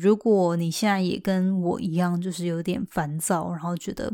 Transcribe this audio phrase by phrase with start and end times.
[0.00, 4.12] 如果你现在也跟我一样，就是有点烦躁，然后觉得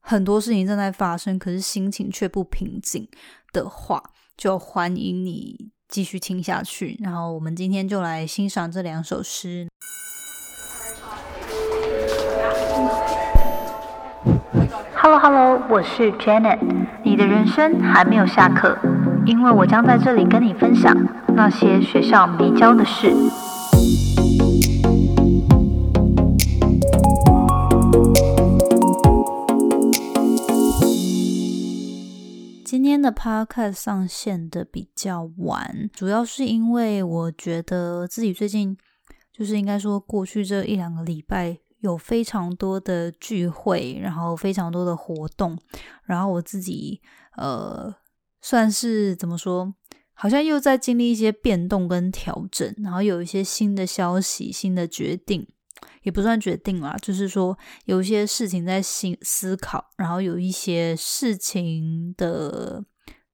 [0.00, 3.06] 很多事情正在发生，可是心情却不平静
[3.52, 4.02] 的话，
[4.34, 6.98] 就欢迎你继续听下去。
[7.02, 9.68] 然后我们今天就来欣赏这两首诗。
[14.94, 16.60] Hello Hello，我是 Janet。
[17.04, 18.78] 你的人生还没有下课，
[19.26, 20.96] 因为我将在这里跟你分享
[21.34, 23.14] 那些学校没教的事。
[32.70, 38.78] 今天的 podcast 上线的比较晚，主要是因为我觉得自己最近
[39.32, 45.58] 就是应该说过去这一两个礼拜有非常多的聚会，然后非常多的活动，
[46.04, 47.02] 然后我自己
[47.36, 47.92] 呃
[48.40, 49.74] 算是怎么说，
[50.12, 55.44] 好像又在经历一些变动跟调整，然后有一些新的消息、新的决定。
[56.02, 62.84] 也不算决定啦，就是说有一些事情在思思考，然后有一些事情的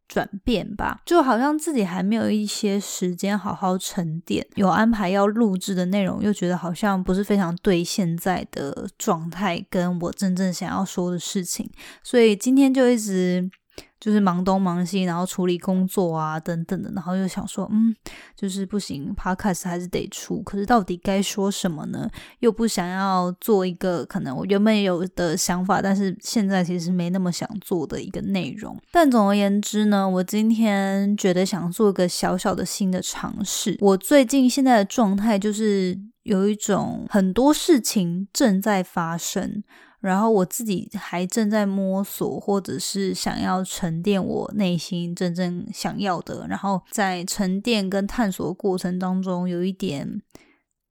[0.08, 11.70] 转变吧，就好像自己还没有一些时间好好沉淀，有安排要录制的内容，又觉得好像不是非常对现在的状态，跟我真正想要说的事情，
[12.03, 13.51] 所以今天就一直。
[13.98, 17.94] 就是忙东忙西，然后处理工作啊等等的，然后又想说，嗯，
[18.36, 20.42] 就是不行，podcast 还是得出。
[20.42, 22.08] 可是到底该说什么呢？
[22.41, 28.78] 又不想要做一个可能我原本有的想法，但是现在其实没那么想做的一个内容。
[28.92, 33.77] 但总而言之呢，我今天觉得想做一个小小的新的尝试。
[33.80, 39.62] 我最近现在的状态就是有一种很多事情正在发生。
[40.07, 46.47] 然后我自己还正在摸索，或者是想要沉淀我内心真正想要的。
[46.48, 50.23] 然后在沉淀跟探索过程当中，有一点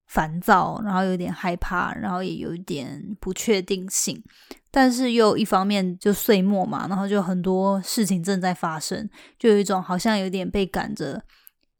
[0.08, 4.20] 烦躁，然后有点害怕，然后也有一点不确定性。
[4.72, 11.22] 但是又一方面就岁末嘛，然后就很多事情正在发生，就有一种好像有点被赶着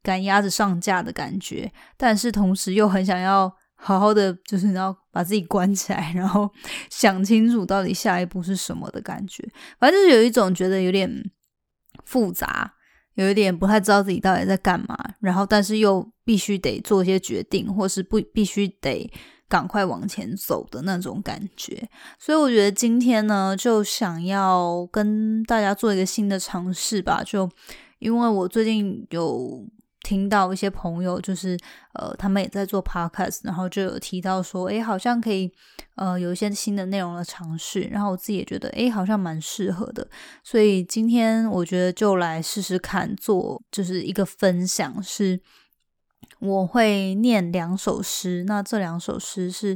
[0.01, 1.71] 赶鸭子上架的感觉。
[1.97, 3.53] 但是同时又很想要。
[3.85, 6.51] 好好的，就是你要把自己关起来，然后
[6.89, 9.47] 想清楚到底下一步是什么的感觉。
[9.79, 11.07] 反正就是有一种觉得有点
[12.03, 12.73] 复杂，
[13.13, 19.07] 有一点不太知道自己到底在干嘛，然后但是又必须得做一些决定，或是不必须得
[19.47, 21.87] 赶快往前走的那种感觉。
[22.17, 27.21] 所以我觉得今天呢，就想要跟大家做一个新的尝试吧。
[27.23, 27.47] 就
[27.99, 29.63] 因为我最近有。
[30.05, 31.57] 听到一些朋友，就是
[31.93, 35.51] 呃，他们也在做 podcast，然后就有提到说，哎，好像可以
[35.95, 40.07] 呃有一些新的内容的尝试，然后我自己也觉得，哎，好像蛮适合的，
[40.43, 45.41] 所以今天我觉得就来试试看做，就是一个分享，是
[46.39, 49.75] 我会念两首诗，那这两首诗是。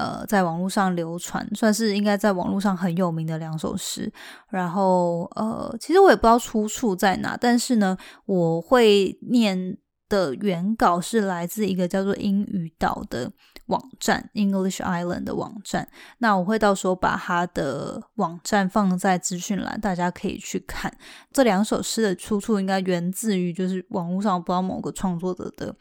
[0.00, 4.10] 呃，在网络上流传，算是应该在网络上很有名的两首诗。
[4.48, 7.94] 然后，呃，其实我也不知道出处在哪，但是呢，
[8.24, 9.76] 我会念
[10.08, 13.30] 的原稿是来自一个叫做英语岛的
[13.66, 15.86] 网站 （English Island） 的网站。
[16.18, 20.90] 那我会到时候把它的网站放在资讯栏，大家可以去看。
[21.30, 25.76] 这两首诗的出处应该源自于就是网络上不知道某个创作者的。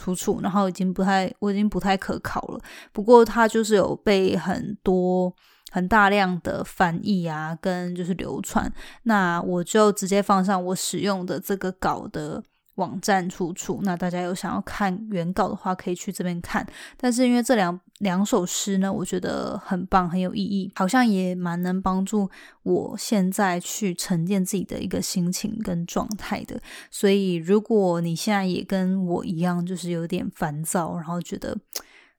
[0.00, 2.60] 出处，然后已经不太，我已经不太可考了。
[2.92, 5.32] 不过它就是有被很多
[5.70, 8.72] 很大量的翻译啊，跟就是流传。
[9.02, 12.42] 那我就直接放上我使用的这个稿的。
[12.80, 16.66] 网站出处，那大家有想要看原稿的话，可以去这边看。
[16.96, 22.30] 但是因为这两两首诗呢，我觉得很棒，很有意义，好像也蛮能帮助
[22.62, 26.58] 我现在去沉淀自己的一个心情跟状态的。
[26.90, 31.54] 所以如果你现在也跟我一样，就是有点烦躁，然后觉得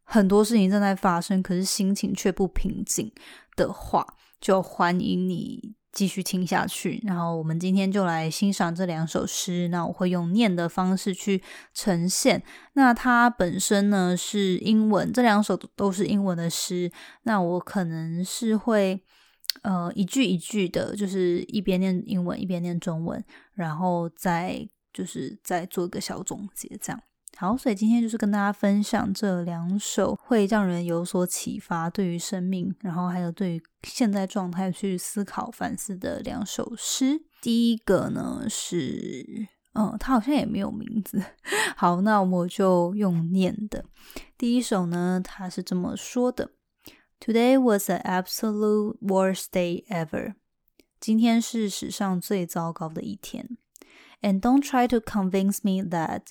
[0.03, 3.11] 很多事情正在发生，可是心情却不平静
[3.55, 4.05] 的话，
[4.39, 5.73] 就欢迎你。
[5.91, 9.67] 继续听下去，然后我们今天就来欣赏这两首诗。
[9.67, 11.43] 那我会用念的方式去
[11.73, 12.41] 呈现。
[12.73, 16.91] 那它本身呢是英文，这两首都是英文的诗。
[17.23, 19.03] 那我可能是会
[19.63, 23.23] 呃一句一句的，就是一边念英文一边念中文，
[23.53, 27.01] 然后再就是再做一个小总结，这样。
[27.41, 37.19] 好，所以今天就是跟大家分享这两首会让人有所启发，对于生命，然后还有对于现在状态去思考反思的两首诗。
[37.41, 41.19] 第一个呢是，嗯，它好像也没有名字。
[41.75, 43.85] 好，那我就用念的。
[44.37, 46.51] 第一首呢，它是这么说的
[47.19, 50.35] ：Today was the absolute worst day ever。
[50.99, 53.57] 今天是史上最糟糕的一天。
[54.21, 56.25] And don't try to convince me that.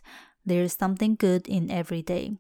[0.45, 2.38] There's something good in every day.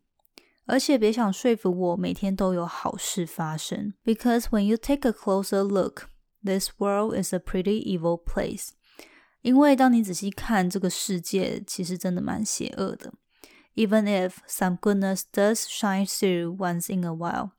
[0.65, 3.93] 而且别想说服我每天都有好事发生。
[4.03, 6.09] Because when you take a closer look,
[6.43, 8.69] this world is a pretty evil place.
[9.41, 13.13] 因为当你仔细看这个世界，其实真的蛮邪恶的。
[13.75, 17.51] Even if some goodness does shine through once in a while，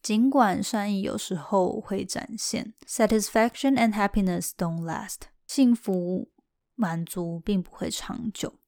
[0.00, 6.30] 尽管善意有时候会展现，satisfaction and happiness don't last，幸福
[6.74, 8.59] 满足并不会长久。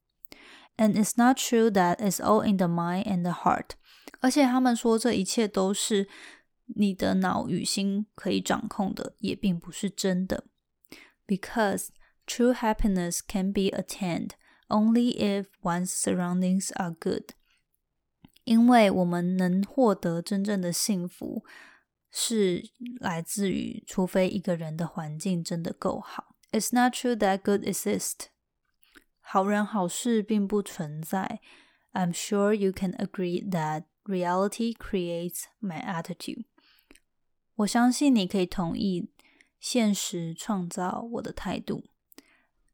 [0.76, 3.70] And it's not true that it's all in the mind and the heart，
[4.20, 6.08] 而且他们说这一切都是
[6.66, 10.44] 你的脑与心可以掌控的，也并不是真的。
[11.26, 11.88] Because
[12.28, 14.32] True happiness can be attained
[14.69, 17.32] only if one's surroundings are good。
[18.44, 21.44] 因为我们能获得真正的幸福，
[22.10, 22.62] 是
[23.00, 26.37] 来自于除非一个人的环境真的够好。
[26.52, 28.26] It's not true that good exists。
[29.22, 31.40] 好人好事并不存在。
[31.93, 36.44] I'm sure you can agree that reality creates my attitude。
[37.56, 39.08] 我相信你可以同意，
[39.58, 41.84] 现实创造我的态度。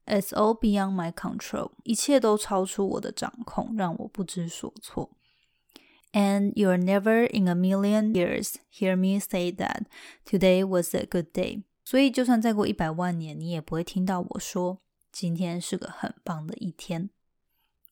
[0.06, 5.10] It's all beyond my control，一切都超出我的掌控，让我不知所措。
[6.12, 9.86] And you'll never in a million years hear me say that
[10.24, 11.62] today was a good day。
[11.84, 14.80] 所以，就算再过一百万年，你也不会听到我说
[15.19, 17.09] 今天是个很棒的一天。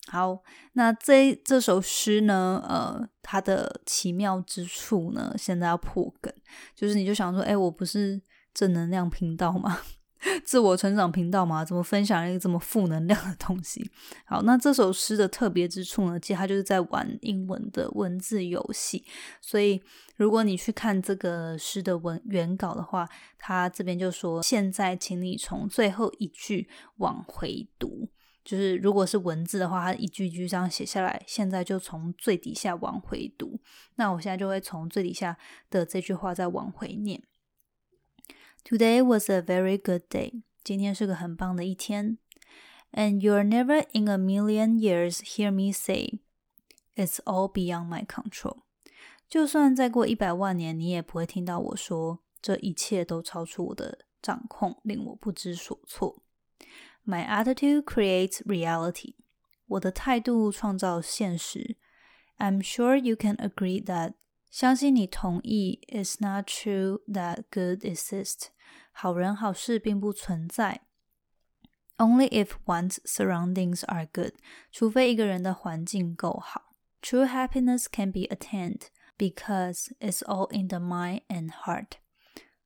[0.07, 0.41] 好，
[0.71, 2.63] 那这这首诗呢？
[2.65, 6.33] 呃，它的奇妙之处呢，现在要破梗，
[6.73, 8.21] 就是你就想说，哎，我不是
[8.53, 9.81] 正能量频道吗？
[10.43, 13.89] 自我成长频道嘛，怎么分享一个这么负能量的东西？
[14.25, 19.05] 好，那这首诗的特别之处呢，其实它就是在玩英文的文字游戏。
[19.41, 19.81] 所以，
[20.15, 26.67] 如果你去看这个诗的文原稿的话，它这边就说：现在，请你从最后一句
[26.97, 28.09] 往回读。
[28.43, 31.21] 就是如果是文字的话，它一句一句这样写下来。
[31.27, 33.59] 现在就从最底下往回读。
[33.95, 35.37] 那我现在就会从最底下
[35.69, 37.21] 的这句话再往回念。
[38.66, 40.42] Today was a very good day.
[40.62, 42.18] 今天是个很棒的一天。
[42.92, 46.20] And you'll never in a million years hear me say,
[46.94, 48.62] "It's all beyond my control."
[49.28, 56.22] 就算再过一百万年，你也不会听到我说这一切都超出我的掌控，令我不知所措。
[57.06, 59.14] My attitude creates reality.
[59.66, 61.76] 我的态度创造现实。
[62.36, 64.12] I'm sure you can agree that
[64.56, 68.48] 相信你同意，It's not true that good exists。
[68.92, 70.82] 好人好事并不存在。
[71.96, 74.34] Only if one's surroundings are good，
[74.70, 76.74] 除非一个人的环境够好。
[77.00, 81.92] True happiness can be attained because it's all in the mind and heart。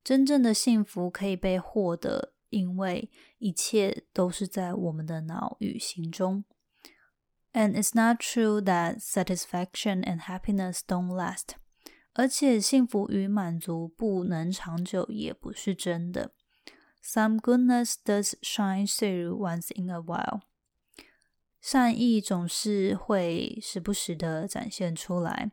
[0.03, 6.45] 真正的幸福可以被获得，因为一切都是在我们的脑与心中。
[7.53, 11.57] And it's not true that satisfaction and happiness don't last。
[12.14, 16.34] 而且幸福与满足不能长久，也不是真的。
[17.04, 20.42] Some goodness does shine through once in a while。
[21.60, 25.52] 善意总是会时不时的展现出来。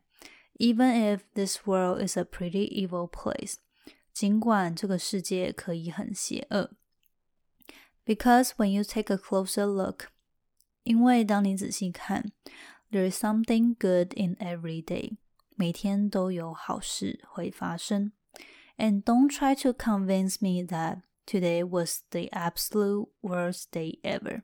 [0.59, 3.55] Even if this world is a pretty evil place，
[4.13, 6.73] 尽管这个世界可以很邪恶。
[8.05, 10.07] Because when you take a closer look，
[10.83, 12.33] 因为当你仔细看
[12.91, 15.19] ，there is something good in every day。
[15.59, 18.13] 每天都有好事会发生。
[18.77, 24.43] And don't try to convince me that today was the absolute worst day ever。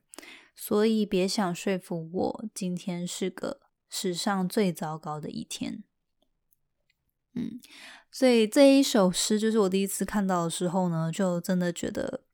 [0.56, 5.84] 所以别想说服我，今天是个史上最糟糕的一天。
[7.34, 7.60] 嗯，
[8.10, 12.24] 所以这一首诗就是我第一次看到的时候呢，就真的觉得。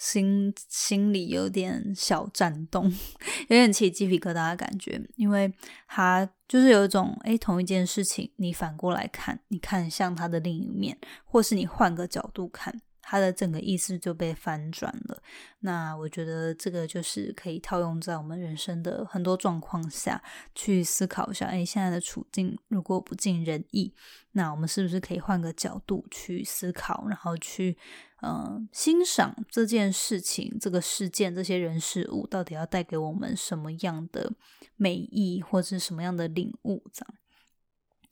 [0.00, 5.52] 心心里有点小颤动，有点起鸡皮疙瘩的感觉，因为
[5.86, 12.80] 他就是有一种，哎，同一件事情，你反过来看，你看向他的另一面，或是你换个角度看。
[13.02, 15.20] 它的整个意思就被翻转了。
[15.60, 20.22] 那我觉得这个就是可以套用在我们人生的很多状况下
[20.54, 21.46] 去思考一下。
[21.46, 23.92] 哎，现在的处境如果不尽人意，
[24.32, 27.76] 那我们是不是可以换个角度去思考，然后去
[28.22, 34.32] 嗯欣赏这件事情、这个事件、这些人事物到底要带给我们什么样的
[34.76, 36.82] 美意，或者是什么样的领悟？
[36.92, 37.14] 这样。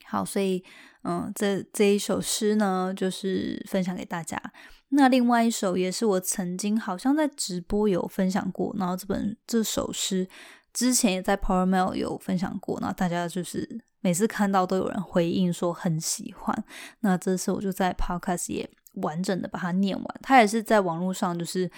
[0.04, 0.64] 好，所以
[1.02, 4.40] 嗯，这这一首诗呢，就是分享给大家。
[4.88, 10.26] 那另外一首也是我曾经好像在直播有分享过，然后这本这首诗
[10.72, 16.64] 之前也在 Power Mail 有分享过，然后大家就是每次看到都有人回应说很喜欢。
[17.00, 18.70] 那这次我就在 Podcast 也
[19.02, 21.70] 完整的把它念完，它也是在网络上就是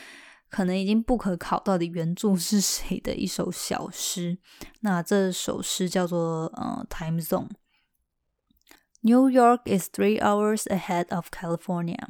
[0.48, 4.38] 可能已经不可考到底原著是谁的一首小诗。
[4.80, 7.50] 那这首诗叫做呃 Time Zone。
[9.02, 12.08] New York is three hours ahead of California。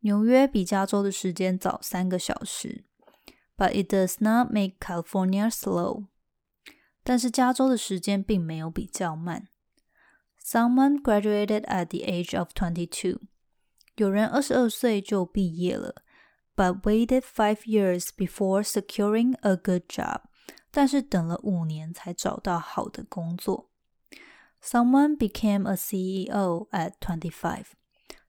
[0.00, 2.84] 纽约比加州的时间早三个小时。
[3.56, 6.06] But it does not make California slow。
[7.02, 9.48] 但是加州的时间并没有比较慢。
[10.44, 13.20] Someone graduated at the age of twenty-two。
[13.95, 16.03] 有人二十二岁就毕业了，
[16.55, 20.21] but waited five years before securing a good job。
[20.71, 23.69] 但是等了五年才找到好的工作。
[24.63, 27.65] Someone became a CEO at twenty-five。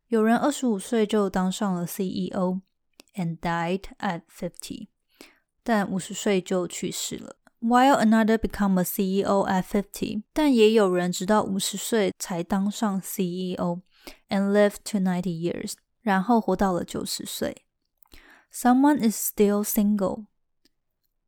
[0.09, 4.89] 有人二十五岁就当上了 CEO，and died at fifty。
[5.63, 7.37] 但五十岁就去世了。
[7.61, 13.83] While another become a CEO at fifty，但也有人直到五十岁才当上 CEO
[14.29, 17.67] and lived to ninety years，然后活到了九十岁。
[18.53, 20.27] Someone is still single，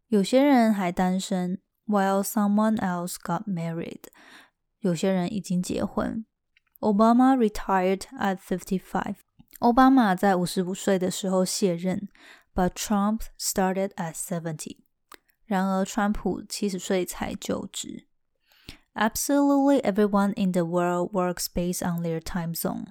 [0.08, 4.02] 有些人还单身，while someone else got married，
[4.80, 6.26] 有些人已经结婚。
[6.80, 9.16] Obama retired at fifty-five，
[9.60, 12.08] 奥巴马在五十五岁的时候卸任，
[12.54, 14.80] but Trump started at seventy。
[15.46, 18.07] 然而，川普七十岁才就职。
[18.98, 22.86] Absolutely everyone in the world works based on their time zone。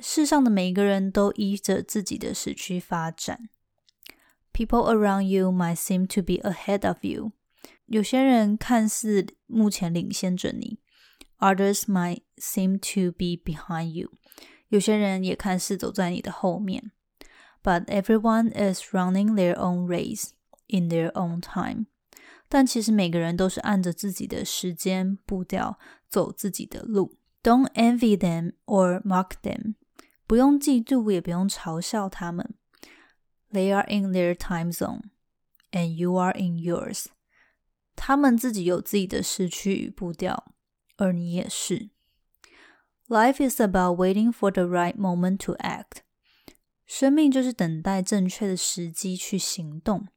[0.00, 3.48] 世上的每一个人都依着自己的时区发展。
[4.52, 7.32] People around you might seem to be ahead of you。
[7.86, 10.78] 有些人看似目前领先着你，
[11.38, 14.10] Others might seem to be behind you。
[14.68, 16.90] 有些人也看似走在你的后面。
[17.62, 21.86] But everyone is running their own race。in their own time，
[22.53, 25.79] 但其实每个人都是按着自己的时间步调
[26.09, 27.17] 走自己的路。
[27.41, 29.75] Don't envy them or mock them，
[30.27, 32.53] 不用嫉妒，也不用嘲笑他们。
[33.53, 35.03] They are in their time zone,
[35.71, 37.05] and you are in yours。
[37.95, 40.53] 他们自己有自己的时区与步调，
[40.97, 41.89] 而你也是。
[43.07, 46.01] Life is about waiting for the right moment to act。
[46.85, 50.09] 生命就是等待正确的时机去行动。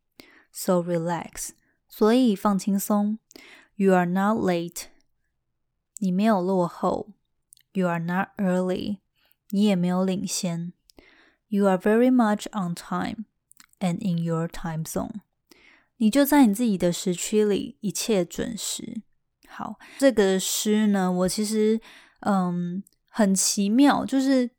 [0.51, 1.51] So relax，
[1.97, 3.21] 所以放轻松。
[3.77, 4.87] You are not late，
[5.99, 7.11] 你没有落后。
[7.73, 8.99] You are not early，
[9.51, 10.73] 你也没有领先。
[11.47, 13.27] You are very much on time
[13.79, 15.21] and in your time zone，
[15.99, 19.03] 你就在你自己的时区里，一切准时。
[19.47, 21.81] 好，这个诗呢，我其实
[22.23, 24.51] 嗯很奇妙，就是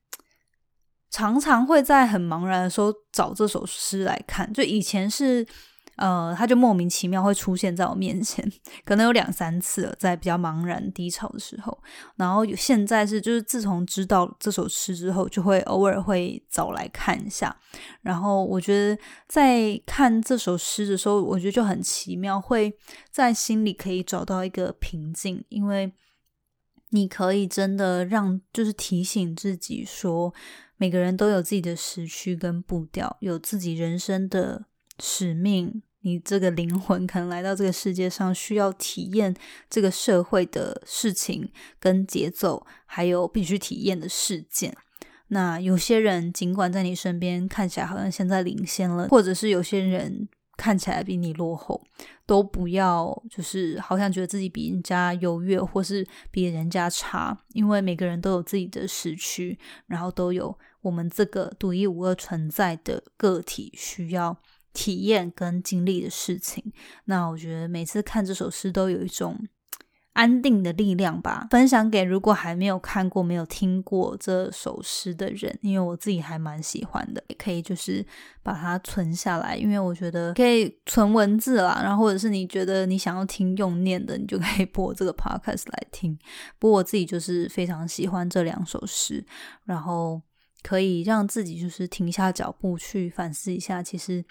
[1.10, 4.54] 常常会在很茫然的时候找这首诗来看。
[4.54, 5.46] 就以前是。
[5.98, 8.46] 呃，他就莫名其妙会出现在我面前，
[8.84, 11.78] 可能有两三次了，在比较茫然低潮的时候。
[12.18, 17.56] 然后现在是，就是自从知道这首诗之后，就会偶尔会找来看一下。
[18.02, 22.78] 然后我觉得在看这首诗的时候，我觉得就很奇妙，会
[23.10, 25.94] 在心里可以找到一个平静，因为
[26.90, 30.34] 你可以真的让，就是提醒自己说，
[30.76, 34.66] 每个人都有自己的时区跟步调，有自己人生的。
[35.00, 39.36] 使命，你这个灵魂可能来到这个世界上，需要体验
[39.70, 44.76] 这个社会的事情跟节奏，还有必须体验的事件。
[45.30, 51.84] 那有些人尽管在你身边看起来好像现在领先了，或者是有些人看起来比你落后，
[52.28, 64.38] 都不要就是好像觉得自己比人家优越，或是比人家差，因为每个人都有自己的时区，然后都有我们这个独一无二存在的个体需要。
[64.76, 66.74] 体验跟经历的事情，
[67.06, 69.40] 那我觉得每次看这首诗都有一种
[70.12, 71.48] 安定的力量吧。
[71.50, 78.06] 分享给如果还没有看过、没有听过这首诗的人，因为我自己还蛮喜欢的，也可以就是
[78.44, 81.82] 把它存下来，因为我觉得可以存文字啦。
[81.82, 86.18] 然后或者是你觉得你想要听用念的，你就可以播这个 podcast 来听。
[86.60, 89.26] 不过我自己就是非常喜欢这两首诗，
[89.64, 90.22] 然后
[90.64, 94.24] 可以让自己就是停下脚步去反思一下，其实。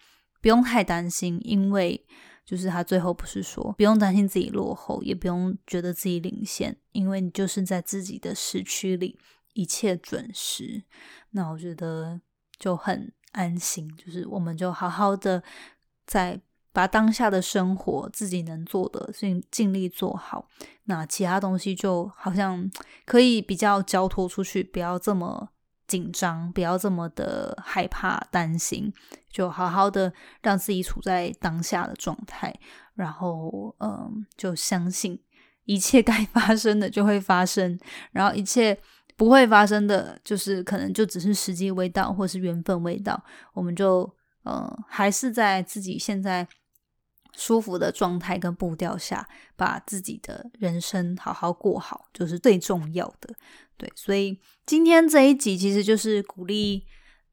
[0.45, 2.05] 不用太担心，因为
[2.45, 9.19] 就是他最后不是说不用担心自己落后，也不用觉得自己领先，因为你就是在自己的时区里，
[9.55, 10.83] 一切准时。
[11.31, 12.21] 那我觉得
[12.59, 15.43] 就很安心，就是我们就好好的
[16.05, 16.39] 在
[16.75, 20.51] 把当下的生活自己能做的尽尽力做好，
[20.85, 22.71] 那其他东西就好像
[23.07, 25.49] 可以比较交托出去，不要这么。
[25.95, 28.93] 紧张，不要这么的害怕、担心，
[29.31, 32.53] 就好好的让自己处在当下的状态，
[32.95, 35.23] 然后，嗯，就相信
[35.67, 37.79] 一切该发生的就会发生，
[38.11, 38.77] 然后一切
[39.17, 43.23] 不会发生的，就是可能就只是时机未到，或是缘分未到，
[43.53, 46.47] 我们就呃，还是在自己现在
[47.37, 53.35] 舒服的状态跟步调下，把自己的人生好好过好，就是最重要的。
[53.77, 56.87] 对，所以今天这一集其实就是鼓励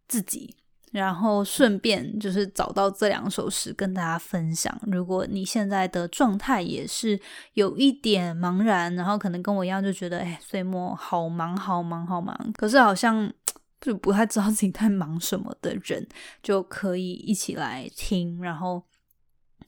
[0.07, 0.55] 自己。
[0.91, 4.77] 然后顺便就是找到这两首诗跟大家分享。
[4.87, 7.17] 如果你现在的状态也是
[7.53, 13.31] 有一点茫然，然后可能跟我一样就觉得，哎，岁末好忙好忙好忙，可是好像
[13.79, 16.05] 就不太知道自己在忙什么的人，
[16.43, 18.83] 就可以一起来听，然后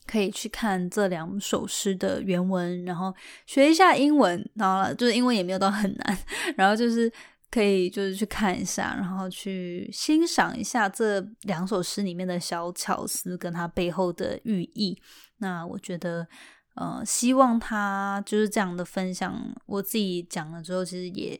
[0.06, 3.14] 可以去看这两首诗的原文，然后
[3.46, 4.50] 学一下英文。
[4.56, 6.18] 然后就是英文也没有到很难，
[6.56, 7.12] 然后就是。
[7.54, 15.00] 可以就是去看一下，然后去欣赏一下这两首诗里面的小巧思跟它背后的寓意。
[15.38, 16.28] 那我觉得，
[16.74, 21.40] 呃，希望他就是这样的分享，我自己讲了之后，其实也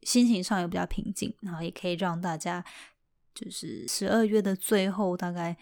[0.00, 2.64] 心情上也比较平静，然后也可以让大家
[3.34, 5.54] 就是十二月的最后大概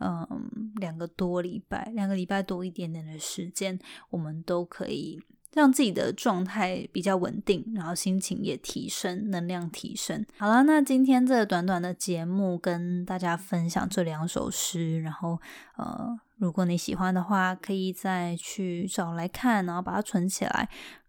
[0.00, 3.78] 嗯两个多礼拜，两个礼拜多一点点的时间，
[4.10, 5.20] 我们都可以。
[5.54, 10.24] 让自己的状态比较稳定，然后心情也提升，能量提升。
[10.36, 15.40] 好了，那今天这短短的节目跟大家分享这两首诗，然后
[15.76, 20.68] 呃，如果你喜欢的话，可以再去找来看，然后把它存起来，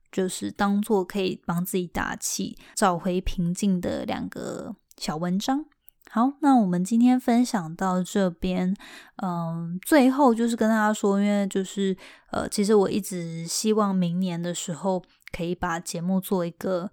[0.09, 5.65] 就是当做可以帮自己打气、找回平静的两个小文章。
[6.11, 8.75] 好，那我们今天分享到这边，
[9.21, 11.95] 嗯，最后就是跟大家说，因为就是
[12.31, 16.91] 呃，其实我一直希望明年的时候可以把节目做一个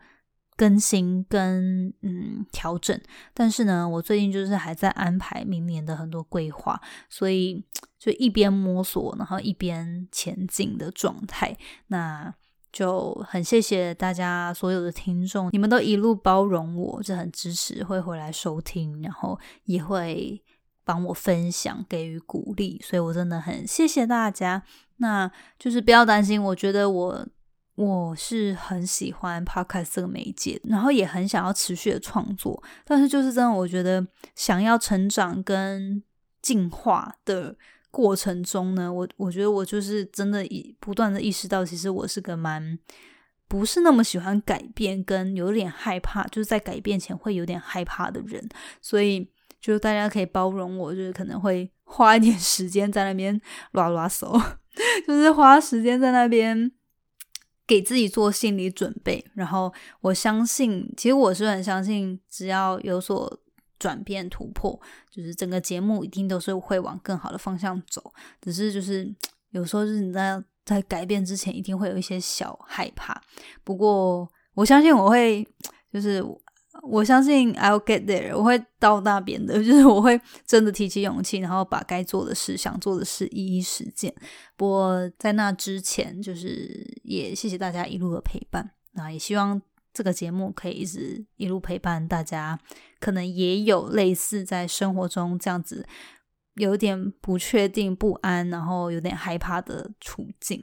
[0.54, 3.00] 更新跟嗯调整，
[3.32, 7.64] 但是呢，我最近就是还在安排明年的很多规划，所以
[7.98, 11.56] 就一边摸索，然后一边前进的状态，
[11.86, 12.34] 那。
[12.76, 20.38] 就很谢谢大家所有的听众，你们都一路包容我，就很支持，会回来收听，然后也会
[20.84, 24.62] 帮我分享，给予鼓励，所以我真的很谢谢大家。
[24.98, 27.26] 那就是不要担心，我觉得我
[27.76, 36.02] 我是很喜欢 podcast 这个媒介，然后也很想要持续的创作，但是就是真的，我觉得想要成长跟
[36.42, 37.56] 进化的。
[37.96, 42.78] 过程中呢，我我觉得我就是真的以不断的意识到，其实我是个蛮
[43.48, 48.46] 不是那么喜欢改变，跟有点害怕，就是在改变前会有点害怕的人。
[48.82, 49.26] 所以，
[49.58, 53.40] 就大家可以包容我，就是可能会 花一点时间在那边
[53.72, 54.38] 拉拉手，
[55.08, 56.70] 就是花时间在那边
[57.66, 59.24] 给自己做心理准备。
[59.32, 63.40] 然后，我相信，其实我是很相信，只要有所。
[63.78, 64.78] 转变突破，
[65.10, 68.12] 就是整个节目一定都是会往更好的方向走。
[68.40, 69.14] 只是就是
[69.50, 73.20] 有时候就是你在在改变之前，一定会有一些小害怕。
[73.62, 75.46] 不过我相信我会，
[75.92, 76.22] 就是
[76.82, 79.54] 我相信 I'll get there，我会到那边的。
[79.62, 84.14] 就是我会真的提起勇气，然后把该做的事、想做的事一一实践。
[84.56, 88.72] 不过在那之前，就是也谢谢大家一路的陪伴。
[88.92, 89.60] 那也希望。
[89.96, 92.60] 这个节目可以一直一路陪伴大家，
[93.00, 95.88] 可能也有类似在生活中这样子
[96.56, 100.62] 有点不确定、不安，然后有点害怕的处境。